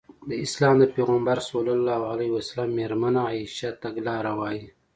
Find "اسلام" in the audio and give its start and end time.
0.45-0.77